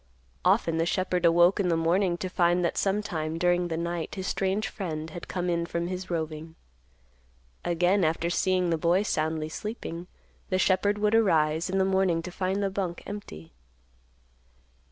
Often 0.43 0.79
the 0.79 0.85
shepherd 0.87 1.25
awoke 1.25 1.59
in 1.59 1.67
the 1.69 1.77
morning 1.77 2.17
to 2.17 2.27
find 2.27 2.65
that 2.65 2.75
some 2.75 3.03
time 3.03 3.37
during 3.37 3.67
the 3.67 3.77
night 3.77 4.15
his 4.15 4.25
strange 4.25 4.67
friend 4.67 5.11
had 5.11 5.27
come 5.27 5.47
in 5.47 5.67
from 5.67 5.85
his 5.85 6.09
roving. 6.09 6.55
Again, 7.63 8.03
after 8.03 8.27
seeing 8.27 8.71
the 8.71 8.79
boy 8.79 9.03
soundly 9.03 9.47
sleeping, 9.47 10.07
the 10.49 10.57
shepherd 10.57 10.97
would 10.97 11.13
arise 11.13 11.69
in 11.69 11.77
the 11.77 11.85
morning 11.85 12.23
to 12.23 12.31
find 12.31 12.63
the 12.63 12.71
bunk 12.71 13.03
empty. 13.05 13.53